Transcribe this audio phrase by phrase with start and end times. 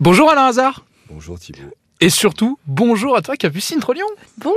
[0.00, 0.84] Bonjour Alain Hazard.
[1.10, 1.60] Bonjour Thibault.
[2.02, 4.06] Et surtout, bonjour à toi Capucine Trollion.
[4.38, 4.56] Bonjour.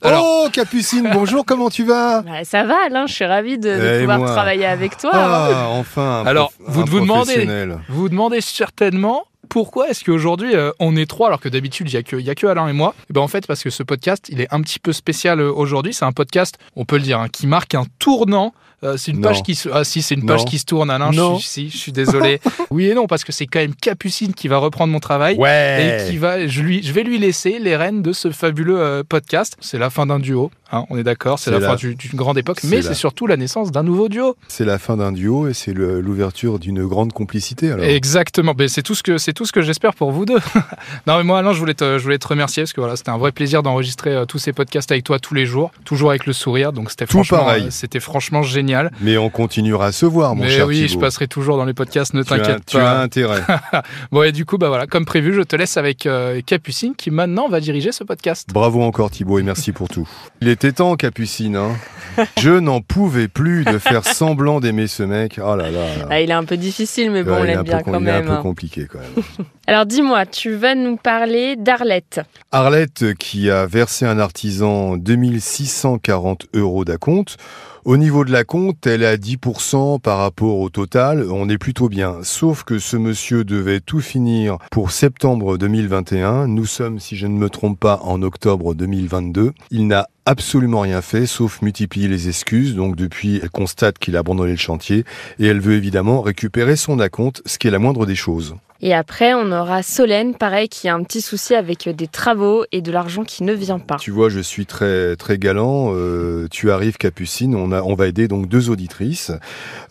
[0.00, 2.22] Alors- Oh Capucine, bonjour, comment tu vas?
[2.22, 4.30] Bah, Ça va Alain, je suis ravie de, pouvoir moi.
[4.32, 5.10] travailler avec toi.
[5.12, 10.56] Ah, enfin un Alors, prof- vous un vous demandez- vous demandez certainement pourquoi est-ce qu'aujourd'hui
[10.56, 12.94] euh, on est trois alors que d'habitude il y a a que Alain et moi?
[13.10, 15.52] Et ben en fait parce que ce podcast il est un petit peu spécial euh,
[15.52, 15.92] aujourd'hui.
[15.92, 18.54] C'est un podcast, on peut le dire, hein, qui marque un tournant.
[18.82, 19.28] Euh, c'est une Non.
[19.28, 21.12] page qui se ah si c'est une page qui se tourne Alain.
[21.12, 21.36] Non.
[21.36, 22.40] Je suis, si, je suis désolé.
[22.70, 25.36] oui et non parce que c'est quand même Capucine qui va reprendre mon travail.
[25.36, 28.80] Ouais Et qui va, je, lui, je vais lui laisser les rênes de ce fabuleux
[28.80, 29.56] euh, podcast.
[29.60, 32.14] C'est la fin d'un duo, hein, on est d'accord, c'est la, la- fin du- d'une
[32.14, 34.36] grande époque, mais la- c'est surtout la naissance d'un nouveau duo.
[34.48, 37.84] C'est la fin d'un duo et c'est l'ouverture d'une grande complicité alors.
[37.84, 40.38] Exactement, ben, c'est tout ce que tout ce que j'espère pour vous deux.
[41.06, 43.10] non mais moi Alain, je voulais te, je voulais te remercier parce que voilà, c'était
[43.10, 46.26] un vrai plaisir d'enregistrer euh, tous ces podcasts avec toi tous les jours, toujours avec
[46.26, 47.64] le sourire, donc c'était Tout franchement, pareil.
[47.64, 48.90] euh, c'était franchement génial.
[49.00, 51.74] Mais on continuera à se voir mon mais cher oui, je passerai toujours dans les
[51.74, 53.00] podcasts, ne t'inquiète tu as pas.
[53.02, 53.42] intérêt.
[54.10, 57.10] Bon et du coup bah voilà, comme prévu, je te laisse avec euh, Capucine qui
[57.10, 58.48] maintenant va diriger ce podcast.
[58.52, 60.08] Bravo encore Thibault et merci pour tout.
[60.40, 61.56] Il était temps Capucine.
[61.56, 61.72] Hein.
[62.40, 65.40] Je n'en pouvais plus de faire semblant d'aimer ce mec.
[65.42, 65.96] Oh là là.
[65.96, 66.06] là.
[66.08, 68.10] Ah, il est un peu difficile, mais bon, Ouais, on l'aime bien quand il est
[68.10, 68.26] un même.
[68.26, 69.24] peu compliqué quand même.
[69.66, 72.20] Alors dis-moi, tu vas nous parler d'Arlette.
[72.52, 77.38] Arlette qui a versé un artisan 2640 euros d'acompte.
[77.84, 81.26] Au niveau de la compte, elle est à 10% par rapport au total.
[81.28, 82.18] On est plutôt bien.
[82.22, 86.46] Sauf que ce monsieur devait tout finir pour septembre 2021.
[86.46, 89.52] Nous sommes, si je ne me trompe pas, en octobre 2022.
[89.72, 92.76] Il n'a absolument rien fait sauf multiplier les excuses.
[92.76, 95.04] Donc depuis, elle constate qu'il a abandonné le chantier
[95.40, 98.54] et elle veut évidemment récupérer son acompte, ce qui est la moindre des choses.
[98.84, 102.80] Et après, on aura Solène, pareil, qui a un petit souci avec des travaux et
[102.80, 103.96] de l'argent qui ne vient pas.
[103.96, 105.92] Tu vois, je suis très très galant.
[105.94, 107.54] Euh, tu arrives, Capucine.
[107.54, 109.30] On a, on va aider donc deux auditrices.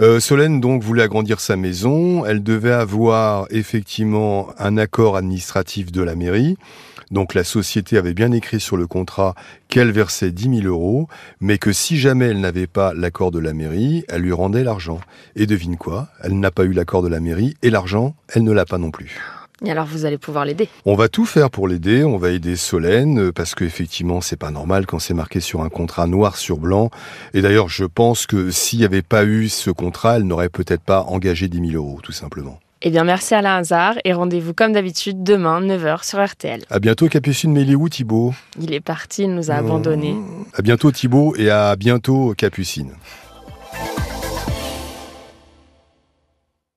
[0.01, 2.25] Euh, Solène donc voulait agrandir sa maison.
[2.25, 6.57] Elle devait avoir effectivement un accord administratif de la mairie.
[7.11, 9.35] Donc la société avait bien écrit sur le contrat
[9.67, 11.07] qu'elle versait 10 000 euros,
[11.41, 14.99] mais que si jamais elle n'avait pas l'accord de la mairie, elle lui rendait l'argent.
[15.35, 16.07] Et devine quoi?
[16.23, 18.91] Elle n'a pas eu l'accord de la mairie et l'argent, elle ne l'a pas non
[18.91, 19.21] plus.
[19.63, 20.69] Et alors, vous allez pouvoir l'aider.
[20.85, 24.49] On va tout faire pour l'aider, on va aider Solène, euh, parce qu'effectivement, c'est pas
[24.49, 26.89] normal quand c'est marqué sur un contrat noir sur blanc.
[27.35, 30.81] Et d'ailleurs, je pense que s'il n'y avait pas eu ce contrat, elle n'aurait peut-être
[30.81, 32.59] pas engagé 10 000 euros, tout simplement.
[32.81, 36.63] Eh bien, merci Alain Hazard et rendez-vous comme d'habitude demain, 9h sur RTL.
[36.71, 38.33] À bientôt, Capucine, mais il est où, Thibaut?
[38.59, 40.15] Il est parti, il nous a abandonnés.
[40.55, 42.93] À bientôt, Thibaut, et à bientôt, Capucine.